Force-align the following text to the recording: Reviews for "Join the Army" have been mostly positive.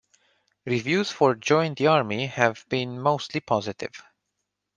Reviews 0.65 1.11
for 1.11 1.35
"Join 1.35 1.75
the 1.75 1.85
Army" 1.85 2.25
have 2.25 2.65
been 2.69 2.99
mostly 2.99 3.39
positive. 3.39 4.01